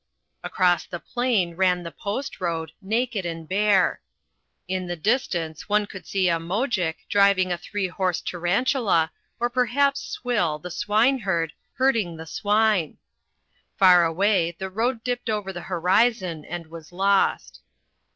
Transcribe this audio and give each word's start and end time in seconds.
Across 0.43 0.87
the 0.87 0.99
plain 0.99 1.55
ran 1.55 1.83
the 1.83 1.91
post 1.91 2.41
road, 2.41 2.71
naked 2.81 3.23
and 3.23 3.47
bare. 3.47 4.01
In 4.67 4.87
the 4.87 4.95
distance 4.95 5.69
one 5.69 5.85
could 5.85 6.07
see 6.07 6.27
a 6.27 6.39
moujik 6.39 7.07
driving 7.07 7.51
a 7.51 7.57
three 7.59 7.87
horse 7.87 8.19
tarantula, 8.19 9.11
or 9.39 9.47
perhaps 9.47 10.01
Swill, 10.01 10.57
the 10.57 10.71
swine 10.71 11.19
herd, 11.19 11.53
herding 11.73 12.17
the 12.17 12.25
swine. 12.25 12.97
Far 13.77 14.03
away 14.03 14.55
the 14.57 14.71
road 14.71 15.03
dipped 15.03 15.29
over 15.29 15.53
the 15.53 15.61
horizon 15.61 16.45
and 16.45 16.65
was 16.65 16.91
lost. 16.91 17.61